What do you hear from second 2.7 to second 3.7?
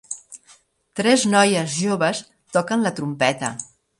la trompeta.